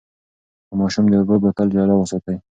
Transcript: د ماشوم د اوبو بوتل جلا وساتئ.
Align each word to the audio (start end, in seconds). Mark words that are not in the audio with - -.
د 0.67 0.69
ماشوم 0.79 1.05
د 1.09 1.13
اوبو 1.19 1.35
بوتل 1.43 1.67
جلا 1.75 1.95
وساتئ. 1.97 2.35